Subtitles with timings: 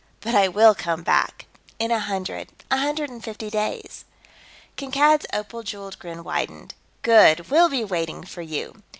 [0.21, 1.45] But I will come back
[1.77, 4.03] in a hundred, a hundred and fifty days."
[4.75, 6.73] Kankad's opal jeweled grin widened.
[7.03, 7.51] "Good!
[7.51, 8.81] We'll be waiting for you."